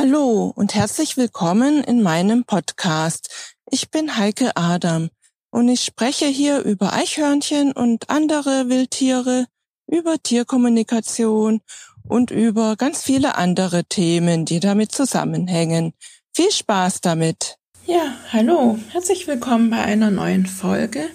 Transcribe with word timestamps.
Hallo 0.00 0.52
und 0.54 0.76
herzlich 0.76 1.16
willkommen 1.16 1.82
in 1.82 2.02
meinem 2.02 2.44
Podcast. 2.44 3.56
Ich 3.68 3.90
bin 3.90 4.16
Heike 4.16 4.56
Adam 4.56 5.08
und 5.50 5.68
ich 5.68 5.80
spreche 5.80 6.26
hier 6.26 6.60
über 6.60 6.92
Eichhörnchen 6.92 7.72
und 7.72 8.08
andere 8.08 8.68
Wildtiere, 8.68 9.46
über 9.88 10.22
Tierkommunikation 10.22 11.62
und 12.06 12.30
über 12.30 12.76
ganz 12.76 13.02
viele 13.02 13.34
andere 13.34 13.86
Themen, 13.86 14.44
die 14.44 14.60
damit 14.60 14.92
zusammenhängen. 14.92 15.94
Viel 16.32 16.52
Spaß 16.52 17.00
damit! 17.00 17.56
Ja, 17.84 18.14
hallo, 18.32 18.78
herzlich 18.90 19.26
willkommen 19.26 19.68
bei 19.70 19.82
einer 19.82 20.12
neuen 20.12 20.46
Folge. 20.46 21.08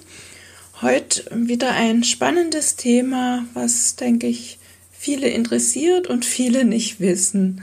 Heute 0.82 1.24
wieder 1.32 1.70
ein 1.70 2.04
spannendes 2.04 2.76
Thema, 2.76 3.46
was, 3.54 3.96
denke 3.96 4.26
ich, 4.26 4.58
viele 4.90 5.28
interessiert 5.28 6.06
und 6.06 6.26
viele 6.26 6.66
nicht 6.66 7.00
wissen 7.00 7.62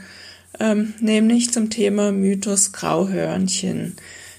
ähm, 0.60 0.94
nämlich 1.00 1.52
zum 1.52 1.70
Thema 1.70 2.12
Mythos 2.12 2.72
Grauhörnchen. 2.72 3.96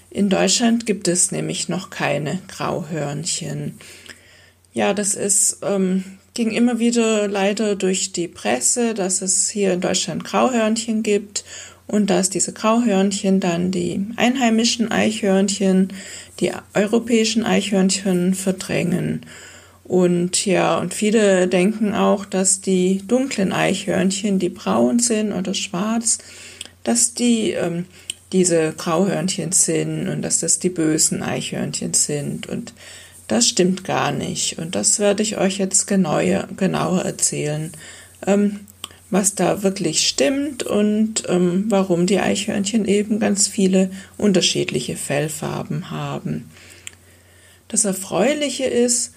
In 0.09 0.29
Deutschland 0.29 0.85
gibt 0.85 1.07
es 1.07 1.31
nämlich 1.31 1.69
noch 1.69 1.89
keine 1.89 2.39
Grauhörnchen. 2.47 3.79
Ja, 4.73 4.93
das 4.93 5.15
ist, 5.15 5.57
ähm, 5.63 6.03
ging 6.33 6.51
immer 6.51 6.79
wieder 6.79 7.27
leider 7.27 7.75
durch 7.75 8.11
die 8.11 8.27
Presse, 8.27 8.93
dass 8.93 9.21
es 9.21 9.49
hier 9.49 9.73
in 9.73 9.81
Deutschland 9.81 10.23
Grauhörnchen 10.23 11.03
gibt 11.03 11.43
und 11.87 12.09
dass 12.09 12.29
diese 12.29 12.53
Grauhörnchen 12.53 13.39
dann 13.39 13.71
die 13.71 14.05
einheimischen 14.15 14.91
Eichhörnchen, 14.91 15.93
die 16.39 16.51
europäischen 16.73 17.43
Eichhörnchen 17.43 18.33
verdrängen. 18.33 19.25
Und 19.83 20.45
ja, 20.45 20.77
und 20.77 20.93
viele 20.93 21.47
denken 21.47 21.93
auch, 21.93 22.25
dass 22.25 22.61
die 22.61 23.01
dunklen 23.05 23.51
Eichhörnchen, 23.51 24.39
die 24.39 24.49
braun 24.49 24.99
sind 24.99 25.33
oder 25.33 25.53
schwarz, 25.53 26.19
dass 26.83 27.13
die 27.13 27.51
ähm, 27.51 27.85
diese 28.31 28.73
Grauhörnchen 28.73 29.51
sind 29.51 30.09
und 30.09 30.21
dass 30.21 30.39
das 30.39 30.59
die 30.59 30.69
bösen 30.69 31.21
Eichhörnchen 31.21 31.93
sind. 31.93 32.47
Und 32.47 32.73
das 33.27 33.47
stimmt 33.47 33.83
gar 33.83 34.11
nicht. 34.11 34.57
Und 34.57 34.75
das 34.75 34.99
werde 34.99 35.21
ich 35.21 35.37
euch 35.37 35.57
jetzt 35.59 35.85
genauer, 35.85 36.47
genauer 36.57 37.03
erzählen, 37.03 37.71
ähm, 38.25 38.61
was 39.09 39.35
da 39.35 39.61
wirklich 39.61 40.07
stimmt 40.07 40.63
und 40.63 41.23
ähm, 41.27 41.65
warum 41.69 42.07
die 42.07 42.19
Eichhörnchen 42.19 42.85
eben 42.85 43.19
ganz 43.19 43.47
viele 43.47 43.91
unterschiedliche 44.17 44.95
Fellfarben 44.95 45.91
haben. 45.91 46.49
Das 47.67 47.85
Erfreuliche 47.85 48.65
ist, 48.65 49.13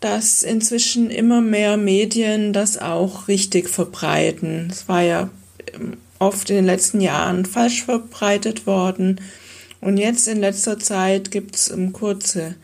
dass 0.00 0.42
inzwischen 0.42 1.10
immer 1.10 1.40
mehr 1.40 1.76
Medien 1.76 2.52
das 2.52 2.78
auch 2.78 3.28
richtig 3.28 3.68
verbreiten. 3.68 4.68
Es 4.70 4.88
war 4.88 5.02
ja 5.02 5.30
ähm, 5.74 5.98
oft 6.18 6.50
in 6.50 6.56
den 6.56 6.66
letzten 6.66 7.00
Jahren 7.00 7.44
falsch 7.44 7.84
verbreitet 7.84 8.66
worden. 8.66 9.20
Und 9.80 9.96
jetzt 9.96 10.28
in 10.28 10.40
letzter 10.40 10.78
Zeit 10.78 11.30
gibt's 11.30 11.70
um, 11.70 11.80
ähm, 11.80 11.92
kurze 11.92 12.54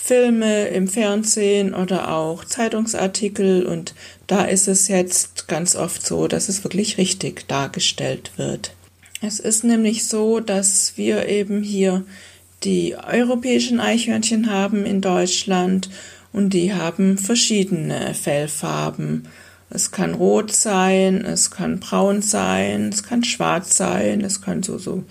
Filme 0.00 0.68
im 0.68 0.86
Fernsehen 0.86 1.74
oder 1.74 2.14
auch 2.14 2.44
Zeitungsartikel 2.44 3.66
und 3.66 3.94
da 4.28 4.44
ist 4.44 4.68
es 4.68 4.86
jetzt 4.86 5.48
ganz 5.48 5.74
oft 5.74 6.06
so, 6.06 6.28
dass 6.28 6.48
es 6.48 6.62
wirklich 6.62 6.98
richtig 6.98 7.48
dargestellt 7.48 8.30
wird. 8.36 8.74
Es 9.20 9.40
ist 9.40 9.64
nämlich 9.64 10.06
so, 10.06 10.38
dass 10.38 10.92
wir 10.96 11.28
eben 11.28 11.62
hier 11.62 12.04
die 12.62 12.94
europäischen 12.96 13.80
Eichhörnchen 13.80 14.50
haben 14.50 14.86
in 14.86 15.00
Deutschland 15.00 15.90
und 16.38 16.50
die 16.50 16.72
haben 16.72 17.18
verschiedene 17.18 18.14
Fellfarben. 18.14 19.26
Es 19.70 19.90
kann 19.90 20.14
rot 20.14 20.52
sein, 20.52 21.24
es 21.24 21.50
kann 21.50 21.80
braun 21.80 22.22
sein, 22.22 22.90
es 22.92 23.02
kann 23.02 23.24
schwarz 23.24 23.76
sein, 23.76 24.20
es 24.20 24.40
kann 24.40 24.62
so, 24.62 24.78
so, 24.78 25.02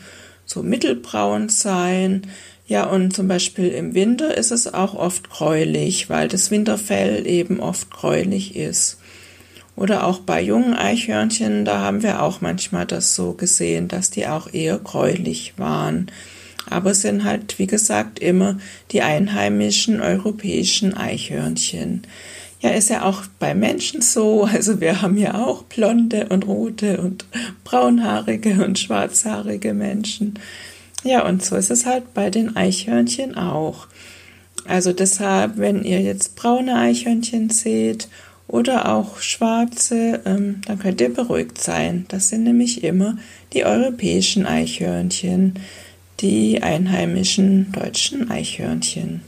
so 0.46 0.64
mittelbraun 0.64 1.50
sein. 1.50 2.22
Ja, 2.66 2.86
und 2.86 3.14
zum 3.14 3.28
Beispiel 3.28 3.68
im 3.68 3.94
Winter 3.94 4.38
ist 4.38 4.52
es 4.52 4.74
auch 4.74 4.96
oft 4.96 5.30
gräulich, 5.30 6.10
weil 6.10 6.30
das 6.30 6.50
Winterfell 6.50 7.28
eben 7.28 7.60
oft 7.60 7.92
gräulich 7.92 8.56
ist. 8.56 8.98
Oder 9.76 10.08
auch 10.08 10.20
bei 10.20 10.42
jungen 10.42 10.76
Eichhörnchen, 10.76 11.66
da 11.66 11.82
haben 11.82 12.04
wir 12.04 12.24
auch 12.24 12.40
manchmal 12.40 12.86
das 12.86 13.16
so 13.16 13.34
gesehen, 13.34 13.90
dass 13.90 14.12
die 14.12 14.28
auch 14.28 14.54
eher 14.54 14.80
gräulich 14.80 15.56
waren 15.58 16.10
aber 16.70 16.92
es 16.92 17.02
sind 17.02 17.24
halt, 17.24 17.60
wie 17.60 17.68
gesagt, 17.68 18.20
immer 18.20 18.58
die 18.92 19.02
einheimischen 19.02 20.02
europäischen 20.02 20.96
Eichhörnchen. 20.96 22.04
Ja, 22.60 22.72
ist 22.72 22.90
ja 22.90 23.04
auch 23.04 23.24
bei 23.40 23.54
Menschen 23.54 24.02
so. 24.02 24.46
Also 24.46 24.82
wir 24.82 25.02
haben 25.02 25.18
ja 25.18 25.36
auch 25.36 25.64
blonde 25.64 26.28
und 26.30 26.48
rote 26.48 27.00
und 27.00 27.26
braunhaarige 27.64 28.66
und 28.66 28.80
schwarzhaarige 28.80 29.74
Menschen. 29.74 30.40
Ja, 31.04 31.26
und 31.26 31.46
so 31.46 31.56
ist 31.56 31.70
es 31.70 31.86
halt 31.86 32.14
bei 32.14 32.30
den 32.30 32.56
Eichhörnchen 32.56 33.38
auch. 33.38 33.88
Also 34.66 34.92
deshalb, 34.92 35.58
wenn 35.58 35.84
ihr 35.84 36.02
jetzt 36.02 36.36
braune 36.36 36.76
Eichhörnchen 36.76 37.50
seht 37.52 38.10
oder 38.48 38.94
auch 38.94 39.20
schwarze, 39.20 40.22
ähm, 40.26 40.62
dann 40.66 40.80
könnt 40.80 41.00
ihr 41.00 41.14
beruhigt 41.14 41.62
sein. 41.62 42.06
Das 42.10 42.30
sind 42.30 42.44
nämlich 42.44 42.84
immer 42.84 43.18
die 43.54 43.66
europäischen 43.66 44.46
Eichhörnchen 44.46 45.54
die 46.20 46.64
einheimischen 46.64 47.72
deutschen 47.72 48.32
Eichhörnchen. 48.32 49.22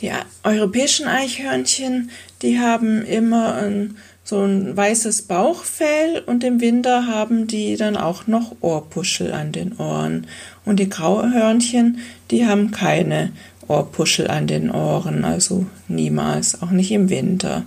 Die 0.00 0.10
europäischen 0.42 1.06
Eichhörnchen, 1.06 2.10
die 2.42 2.58
haben 2.58 3.02
immer 3.02 3.54
ein, 3.54 3.96
so 4.24 4.40
ein 4.42 4.76
weißes 4.76 5.22
Bauchfell 5.22 6.22
und 6.26 6.42
im 6.42 6.60
Winter 6.60 7.06
haben 7.06 7.46
die 7.46 7.76
dann 7.76 7.96
auch 7.96 8.26
noch 8.26 8.56
Ohrpuschel 8.60 9.32
an 9.32 9.52
den 9.52 9.76
Ohren. 9.76 10.26
Und 10.64 10.80
die 10.80 10.88
Grauhörnchen, 10.88 11.98
die 12.30 12.46
haben 12.46 12.72
keine 12.72 13.32
Ohrpuschel 13.68 14.28
an 14.28 14.48
den 14.48 14.70
Ohren, 14.70 15.24
also 15.24 15.66
niemals, 15.86 16.62
auch 16.62 16.70
nicht 16.70 16.90
im 16.90 17.08
Winter. 17.08 17.64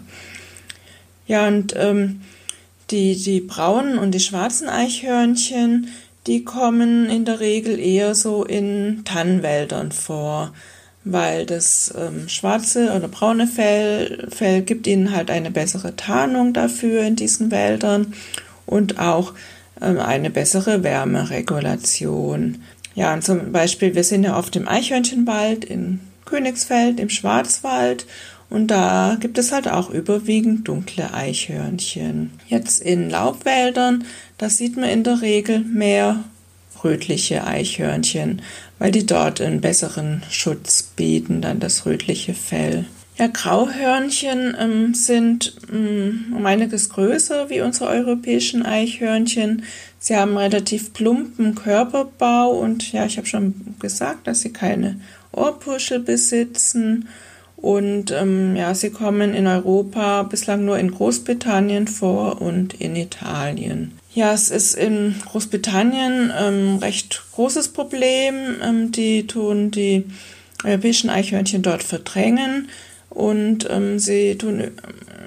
Ja, 1.28 1.48
und 1.48 1.74
ähm, 1.78 2.22
die, 2.92 3.16
die 3.16 3.42
braunen 3.42 3.98
und 3.98 4.12
die 4.12 4.20
schwarzen 4.20 4.70
Eichhörnchen, 4.70 5.88
die 6.28 6.44
kommen 6.44 7.10
in 7.10 7.26
der 7.26 7.40
Regel 7.40 7.80
eher 7.80 8.16
so 8.16 8.44
in 8.44 9.04
Tannenwäldern 9.06 9.92
vor, 9.92 10.54
weil 11.04 11.46
das 11.46 11.94
ähm, 11.96 12.28
schwarze 12.28 12.92
oder 12.96 13.08
braune 13.08 13.48
Fell, 13.48 14.28
Fell 14.32 14.64
gibt 14.64 14.88
ihnen 14.88 15.16
halt 15.16 15.30
eine 15.30 15.52
bessere 15.52 15.96
Tarnung 15.96 16.54
dafür 16.54 17.04
in 17.04 17.16
diesen 17.16 17.52
Wäldern 17.52 18.14
und 18.66 19.00
auch 19.00 19.34
ähm, 19.82 20.00
eine 20.00 20.32
bessere 20.32 20.84
Wärmeregulation. 20.84 22.64
Ja, 22.96 23.14
und 23.14 23.24
zum 23.24 23.52
Beispiel, 23.52 23.94
wir 23.94 24.04
sind 24.04 24.24
ja 24.24 24.38
oft 24.38 24.56
im 24.56 24.68
Eichhörnchenwald 24.68 25.64
in 25.64 26.00
Königsfeld, 26.26 27.00
im 27.00 27.10
Schwarzwald 27.10 28.08
und 28.56 28.68
da 28.68 29.18
gibt 29.20 29.38
es 29.38 29.52
halt 29.52 29.68
auch 29.68 29.90
überwiegend 29.90 30.66
dunkle 30.70 31.14
Eichhörnchen. 31.14 32.32
Jetzt 32.48 32.82
in 32.82 33.10
Laubwäldern, 33.10 34.06
da 34.38 34.50
sieht 34.50 34.78
man 34.78 34.90
in 34.90 35.04
der 35.04 35.22
Regel 35.22 35.60
mehr 35.60 36.24
rötliche 36.82 37.46
Eichhörnchen, 37.46 38.42
weil 38.80 38.92
die 38.92 39.06
dort 39.06 39.42
einen 39.42 39.60
besseren 39.60 40.24
Schutz 40.30 40.84
bieten, 40.84 41.42
dann 41.42 41.60
das 41.60 41.86
rötliche 41.86 42.34
Fell. 42.34 42.86
Ja, 43.18 43.28
Grauhörnchen 43.28 44.56
ähm, 44.58 44.94
sind 44.94 45.58
ähm, 45.70 46.34
um 46.34 46.46
einiges 46.46 46.90
größer 46.90 47.50
wie 47.50 47.60
unsere 47.60 47.90
europäischen 47.90 48.66
Eichhörnchen. 48.66 49.64
Sie 50.00 50.16
haben 50.16 50.38
relativ 50.38 50.94
plumpen 50.94 51.56
Körperbau 51.56 52.52
und 52.52 52.94
ja, 52.94 53.06
ich 53.06 53.18
habe 53.18 53.28
schon 53.28 53.76
gesagt, 53.80 54.28
dass 54.28 54.40
sie 54.40 54.54
keine 54.54 55.02
Ohrpuschel 55.34 56.00
besitzen 56.00 57.10
und 57.58 58.12
ähm, 58.12 58.56
ja, 58.56 58.76
sie 58.76 58.90
kommen 58.90 59.34
in 59.34 59.48
Europa 59.48 60.24
bislang 60.24 60.66
nur 60.66 60.78
in 60.78 60.92
Großbritannien 60.92 61.88
vor 61.88 62.42
und 62.42 62.74
in 62.76 62.96
Italien. 62.96 63.94
Ja, 64.14 64.34
es 64.34 64.50
ist 64.50 64.76
in 64.76 65.16
Großbritannien 65.26 66.32
ähm, 66.38 66.78
recht 66.78 67.22
großes 67.34 67.70
Problem. 67.70 68.56
Ähm, 68.64 68.92
die 68.92 69.28
tun 69.28 69.72
die 69.72 70.06
europäischen 70.64 71.10
Eichhörnchen 71.10 71.62
dort 71.62 71.84
verdrängen 71.84 72.70
und 73.10 73.68
ähm, 73.70 74.00
sie 74.00 74.38
tun 74.38 74.72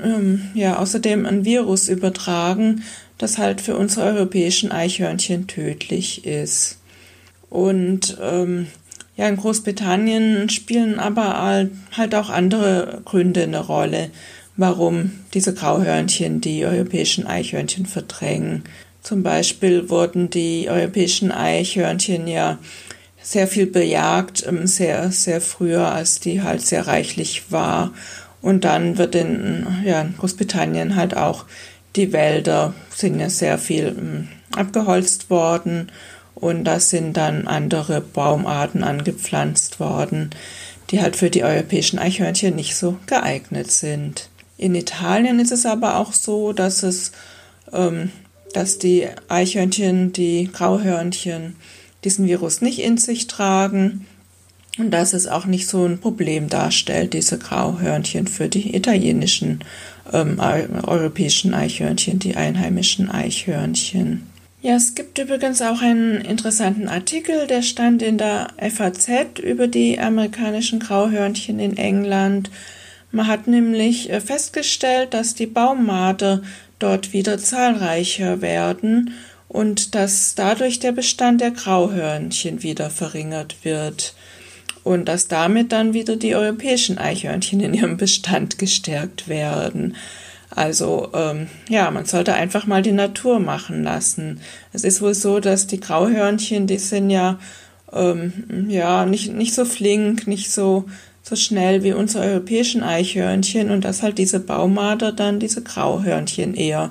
ähm, 0.04 0.50
ja 0.54 0.78
außerdem 0.78 1.26
ein 1.26 1.44
Virus 1.44 1.88
übertragen, 1.88 2.82
das 3.18 3.38
halt 3.38 3.60
für 3.60 3.76
unsere 3.76 4.06
europäischen 4.06 4.70
Eichhörnchen 4.70 5.46
tödlich 5.46 6.24
ist. 6.24 6.78
Und 7.50 8.16
ähm, 8.22 8.68
ja, 9.18 9.28
in 9.28 9.36
Großbritannien 9.36 10.48
spielen 10.48 11.00
aber 11.00 11.68
halt 11.96 12.14
auch 12.14 12.30
andere 12.30 13.02
Gründe 13.04 13.42
eine 13.42 13.58
Rolle, 13.58 14.10
warum 14.56 15.10
diese 15.34 15.52
Grauhörnchen 15.52 16.40
die 16.40 16.64
europäischen 16.64 17.26
Eichhörnchen 17.26 17.86
verdrängen. 17.86 18.62
Zum 19.02 19.24
Beispiel 19.24 19.90
wurden 19.90 20.30
die 20.30 20.70
europäischen 20.70 21.32
Eichhörnchen 21.32 22.28
ja 22.28 22.58
sehr 23.20 23.48
viel 23.48 23.66
bejagt, 23.66 24.46
ähm, 24.46 24.68
sehr, 24.68 25.10
sehr 25.10 25.40
früher, 25.40 25.92
als 25.92 26.20
die 26.20 26.42
halt 26.42 26.62
sehr 26.62 26.86
reichlich 26.86 27.50
war. 27.50 27.92
Und 28.40 28.62
dann 28.62 28.98
wird 28.98 29.16
in, 29.16 29.66
ja, 29.84 30.06
Großbritannien 30.16 30.94
halt 30.94 31.16
auch 31.16 31.44
die 31.96 32.12
Wälder 32.12 32.72
sind 32.94 33.18
ja 33.18 33.28
sehr 33.28 33.58
viel 33.58 33.96
ähm, 33.98 34.28
abgeholzt 34.54 35.28
worden 35.28 35.90
und 36.40 36.64
da 36.64 36.78
sind 36.78 37.16
dann 37.16 37.48
andere 37.48 38.00
Baumarten 38.00 38.84
angepflanzt 38.84 39.80
worden, 39.80 40.30
die 40.90 41.00
halt 41.00 41.16
für 41.16 41.30
die 41.30 41.42
europäischen 41.42 41.98
Eichhörnchen 41.98 42.54
nicht 42.54 42.76
so 42.76 42.96
geeignet 43.06 43.70
sind. 43.70 44.28
In 44.56 44.74
Italien 44.74 45.40
ist 45.40 45.52
es 45.52 45.66
aber 45.66 45.96
auch 45.96 46.12
so, 46.12 46.52
dass 46.52 46.82
es, 46.82 47.12
ähm, 47.72 48.10
dass 48.52 48.78
die 48.78 49.08
Eichhörnchen, 49.28 50.12
die 50.12 50.48
Grauhörnchen, 50.52 51.56
diesen 52.04 52.26
Virus 52.26 52.60
nicht 52.60 52.78
in 52.78 52.98
sich 52.98 53.26
tragen 53.26 54.06
und 54.78 54.92
dass 54.92 55.12
es 55.12 55.26
auch 55.26 55.46
nicht 55.46 55.66
so 55.66 55.84
ein 55.84 55.98
Problem 55.98 56.48
darstellt, 56.48 57.12
diese 57.12 57.38
Grauhörnchen 57.38 58.28
für 58.28 58.48
die 58.48 58.76
italienischen 58.76 59.64
ähm, 60.12 60.38
europäischen 60.38 61.52
Eichhörnchen, 61.52 62.20
die 62.20 62.36
einheimischen 62.36 63.10
Eichhörnchen. 63.10 64.37
Ja, 64.60 64.74
es 64.74 64.96
gibt 64.96 65.18
übrigens 65.18 65.62
auch 65.62 65.82
einen 65.82 66.20
interessanten 66.20 66.88
Artikel, 66.88 67.46
der 67.46 67.62
stand 67.62 68.02
in 68.02 68.18
der 68.18 68.48
FAZ 68.58 69.38
über 69.40 69.68
die 69.68 70.00
amerikanischen 70.00 70.80
Grauhörnchen 70.80 71.60
in 71.60 71.76
England. 71.76 72.50
Man 73.12 73.28
hat 73.28 73.46
nämlich 73.46 74.10
äh, 74.10 74.20
festgestellt, 74.20 75.14
dass 75.14 75.36
die 75.36 75.46
Baummarder 75.46 76.42
dort 76.80 77.12
wieder 77.12 77.38
zahlreicher 77.38 78.40
werden 78.40 79.12
und 79.46 79.94
dass 79.94 80.34
dadurch 80.34 80.80
der 80.80 80.92
Bestand 80.92 81.40
der 81.40 81.52
Grauhörnchen 81.52 82.64
wieder 82.64 82.90
verringert 82.90 83.64
wird 83.64 84.14
und 84.82 85.06
dass 85.06 85.28
damit 85.28 85.70
dann 85.70 85.94
wieder 85.94 86.16
die 86.16 86.34
europäischen 86.34 86.98
Eichhörnchen 86.98 87.60
in 87.60 87.74
ihrem 87.74 87.96
Bestand 87.96 88.58
gestärkt 88.58 89.28
werden. 89.28 89.94
Also 90.58 91.10
ähm, 91.14 91.46
ja, 91.68 91.88
man 91.92 92.04
sollte 92.04 92.34
einfach 92.34 92.66
mal 92.66 92.82
die 92.82 92.90
Natur 92.90 93.38
machen 93.38 93.84
lassen. 93.84 94.40
Es 94.72 94.82
ist 94.82 95.00
wohl 95.00 95.14
so, 95.14 95.38
dass 95.38 95.68
die 95.68 95.78
Grauhörnchen, 95.78 96.66
die 96.66 96.78
sind 96.78 97.10
ja 97.10 97.38
ähm, 97.92 98.66
ja 98.68 99.06
nicht 99.06 99.32
nicht 99.32 99.54
so 99.54 99.64
flink, 99.64 100.26
nicht 100.26 100.50
so 100.50 100.86
so 101.22 101.36
schnell 101.36 101.84
wie 101.84 101.92
unsere 101.92 102.24
europäischen 102.24 102.82
Eichhörnchen 102.82 103.70
und 103.70 103.84
dass 103.84 104.02
halt 104.02 104.18
diese 104.18 104.40
Baumarder 104.40 105.12
dann 105.12 105.38
diese 105.38 105.62
Grauhörnchen 105.62 106.54
eher 106.54 106.90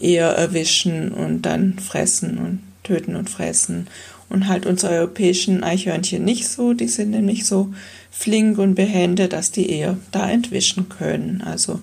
eher 0.00 0.30
erwischen 0.30 1.12
und 1.12 1.42
dann 1.42 1.78
fressen 1.78 2.36
und 2.38 2.58
töten 2.82 3.14
und 3.14 3.30
fressen 3.30 3.86
und 4.28 4.48
halt 4.48 4.66
unsere 4.66 4.94
europäischen 4.94 5.62
Eichhörnchen 5.62 6.24
nicht 6.24 6.48
so, 6.48 6.72
die 6.72 6.88
sind 6.88 7.10
nämlich 7.10 7.46
so 7.46 7.72
flink 8.10 8.58
und 8.58 8.74
behende, 8.74 9.28
dass 9.28 9.52
die 9.52 9.70
eher 9.70 9.96
da 10.10 10.28
entwischen 10.28 10.88
können. 10.88 11.42
Also 11.46 11.80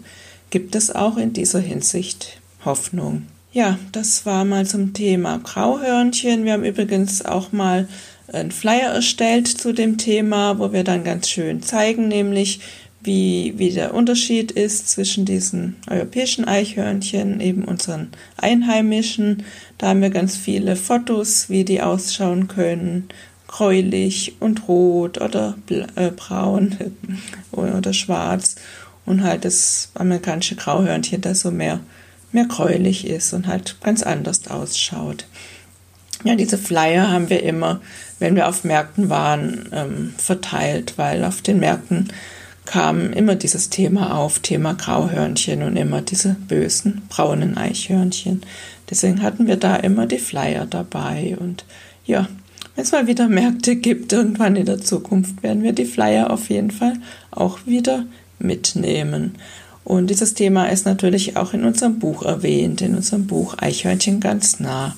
gibt 0.49 0.75
es 0.75 0.93
auch 0.93 1.17
in 1.17 1.33
dieser 1.33 1.59
Hinsicht 1.59 2.39
Hoffnung. 2.63 3.27
Ja, 3.51 3.79
das 3.91 4.25
war 4.25 4.43
mal 4.43 4.65
zum 4.65 4.93
Thema 4.93 5.39
Grauhörnchen. 5.39 6.43
Wir 6.43 6.53
haben 6.53 6.65
übrigens 6.65 7.23
auch 7.23 7.51
mal 7.51 7.87
einen 8.27 8.51
Flyer 8.51 8.91
erstellt 8.91 9.47
zu 9.47 9.71
dem 9.71 9.97
Thema, 9.97 10.59
wo 10.59 10.73
wir 10.73 10.83
dann 10.83 11.03
ganz 11.03 11.29
schön 11.29 11.61
zeigen, 11.61 12.07
nämlich 12.07 12.59
wie, 13.01 13.53
wie 13.57 13.69
der 13.69 13.93
Unterschied 13.93 14.51
ist 14.51 14.89
zwischen 14.89 15.25
diesen 15.25 15.75
europäischen 15.89 16.45
Eichhörnchen, 16.45 17.39
eben 17.39 17.63
unseren 17.63 18.09
einheimischen. 18.35 19.43
Da 19.77 19.89
haben 19.89 20.01
wir 20.01 20.09
ganz 20.09 20.35
viele 20.35 20.75
Fotos, 20.75 21.49
wie 21.49 21.63
die 21.63 21.81
ausschauen 21.81 22.47
können, 22.47 23.07
gräulich 23.47 24.35
und 24.39 24.67
rot 24.67 25.21
oder 25.21 25.55
äh, 25.95 26.11
braun 26.11 26.75
oder 27.51 27.93
schwarz 27.93 28.55
und 29.05 29.23
halt 29.23 29.45
das 29.45 29.89
amerikanische 29.93 30.55
Grauhörnchen, 30.55 31.21
das 31.21 31.41
so 31.41 31.51
mehr, 31.51 31.79
mehr 32.31 32.45
gräulich 32.45 33.07
ist 33.07 33.33
und 33.33 33.47
halt 33.47 33.77
ganz 33.81 34.03
anders 34.03 34.47
ausschaut. 34.47 35.25
Ja, 36.23 36.35
diese 36.35 36.57
Flyer 36.57 37.11
haben 37.11 37.29
wir 37.29 37.43
immer, 37.43 37.81
wenn 38.19 38.35
wir 38.35 38.47
auf 38.47 38.63
Märkten 38.63 39.09
waren, 39.09 39.69
ähm, 39.71 40.13
verteilt, 40.17 40.93
weil 40.97 41.23
auf 41.23 41.41
den 41.41 41.59
Märkten 41.59 42.07
kam 42.65 43.13
immer 43.13 43.35
dieses 43.35 43.69
Thema 43.69 44.17
auf, 44.17 44.39
Thema 44.39 44.73
Grauhörnchen 44.73 45.61
und 45.61 45.77
immer 45.77 46.01
diese 46.01 46.35
bösen 46.47 47.03
braunen 47.09 47.57
Eichhörnchen. 47.57 48.41
Deswegen 48.89 49.21
hatten 49.21 49.45
wir 49.47 49.57
da 49.57 49.75
immer 49.75 50.07
die 50.07 50.17
Flyer 50.17 50.65
dabei 50.65 51.37
und 51.39 51.65
ja, 52.05 52.27
wenn 52.75 52.83
es 52.83 52.91
mal 52.91 53.07
wieder 53.07 53.27
Märkte 53.27 53.75
gibt, 53.77 54.11
irgendwann 54.11 54.55
in 54.55 54.65
der 54.65 54.81
Zukunft 54.81 55.43
werden 55.43 55.63
wir 55.63 55.73
die 55.73 55.85
Flyer 55.85 56.31
auf 56.31 56.49
jeden 56.49 56.71
Fall 56.71 56.93
auch 57.31 57.59
wieder 57.65 58.05
mitnehmen. 58.39 59.35
Und 59.83 60.09
dieses 60.09 60.33
Thema 60.33 60.65
ist 60.65 60.85
natürlich 60.85 61.37
auch 61.37 61.53
in 61.53 61.63
unserem 61.63 61.99
Buch 61.99 62.23
erwähnt, 62.23 62.81
in 62.81 62.95
unserem 62.95 63.27
Buch 63.27 63.55
Eichhörnchen 63.59 64.19
ganz 64.19 64.59
nah 64.59 64.95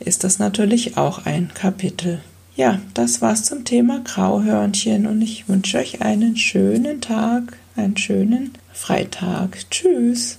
ist 0.00 0.24
das 0.24 0.38
natürlich 0.38 0.96
auch 0.96 1.26
ein 1.26 1.52
Kapitel. 1.54 2.20
Ja, 2.56 2.80
das 2.94 3.22
war's 3.22 3.44
zum 3.44 3.64
Thema 3.64 4.00
Grauhörnchen 4.02 5.06
und 5.06 5.22
ich 5.22 5.48
wünsche 5.48 5.78
euch 5.78 6.02
einen 6.02 6.36
schönen 6.36 7.00
Tag, 7.00 7.56
einen 7.76 7.96
schönen 7.96 8.52
Freitag. 8.72 9.58
Tschüss. 9.70 10.38